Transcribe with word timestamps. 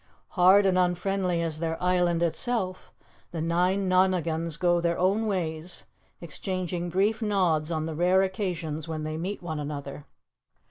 Hard 0.29 0.65
and 0.65 0.79
unfriendly 0.79 1.43
as 1.43 1.59
their 1.59 1.79
island 1.79 2.23
itself, 2.23 2.91
the 3.29 3.39
nine 3.39 3.87
Nonagons 3.87 4.57
go 4.57 4.81
their 4.81 4.97
own 4.97 5.27
ways, 5.27 5.85
exchanging 6.21 6.89
brief 6.89 7.21
nods 7.21 7.69
on 7.69 7.85
the 7.85 7.93
rare 7.93 8.23
occasions 8.23 8.87
when 8.87 9.03
they 9.03 9.15
meet 9.17 9.43
one 9.43 9.59
another. 9.59 10.07